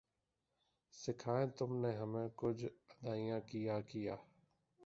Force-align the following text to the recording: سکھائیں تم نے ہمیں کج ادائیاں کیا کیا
سکھائیں 0.93 1.47
تم 1.57 1.75
نے 1.81 1.91
ہمیں 1.97 2.27
کج 2.35 2.65
ادائیاں 2.65 3.39
کیا 3.47 3.79
کیا 3.81 4.15